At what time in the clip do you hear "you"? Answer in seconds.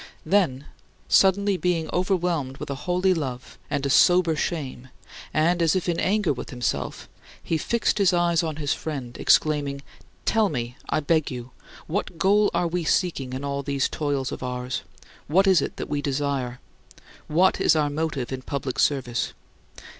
11.29-11.51